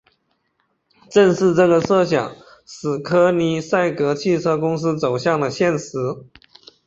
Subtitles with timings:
[1.11, 6.23] 正是这个设想使柯尼塞格汽车公司走向了现实。